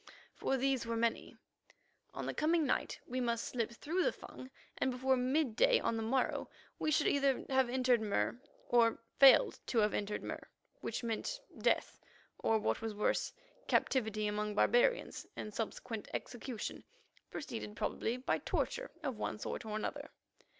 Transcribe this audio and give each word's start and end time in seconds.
For 0.33 0.57
these 0.57 0.87
were 0.87 0.97
many. 0.97 1.35
On 2.15 2.25
the 2.25 2.33
coming 2.33 2.65
night 2.65 2.99
we 3.05 3.21
must 3.21 3.45
slip 3.45 3.69
through 3.69 4.03
the 4.03 4.11
Fung, 4.11 4.49
and 4.79 4.89
before 4.89 5.15
midday 5.15 5.79
on 5.79 5.95
the 5.95 6.01
morrow 6.01 6.49
we 6.79 6.89
should 6.89 7.05
either 7.07 7.45
have 7.51 7.69
entered 7.69 8.01
Mur, 8.01 8.41
or 8.67 8.97
failed 9.19 9.59
to 9.67 9.77
have 9.77 9.93
entered 9.93 10.23
Mur, 10.23 10.49
which 10.79 11.03
meant—death, 11.03 11.99
or, 12.39 12.57
what 12.57 12.81
was 12.81 12.95
worse, 12.95 13.31
captivity 13.67 14.25
among 14.25 14.55
barbarians, 14.55 15.27
and 15.35 15.53
subsequent 15.53 16.07
execution, 16.15 16.83
preceded 17.29 17.75
probably 17.75 18.17
by 18.17 18.39
torture 18.39 18.89
of 19.03 19.17
one 19.19 19.37
sort 19.37 19.65
or 19.65 19.75
another. 19.75 20.09